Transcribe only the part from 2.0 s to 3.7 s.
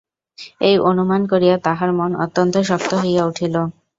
অত্যন্ত শক্ত হইয়া উঠিল।